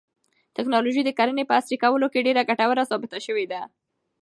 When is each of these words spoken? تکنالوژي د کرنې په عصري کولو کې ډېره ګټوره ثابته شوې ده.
تکنالوژي 0.57 1.01
د 1.05 1.11
کرنې 1.19 1.43
په 1.47 1.53
عصري 1.59 1.77
کولو 1.83 2.07
کې 2.13 2.25
ډېره 2.27 2.41
ګټوره 2.49 2.83
ثابته 2.89 3.17
شوې 3.25 3.45
ده. 3.51 3.61